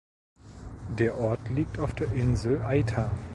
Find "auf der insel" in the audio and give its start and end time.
1.77-2.63